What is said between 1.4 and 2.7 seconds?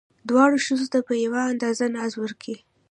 اندازه ناز ورکئ.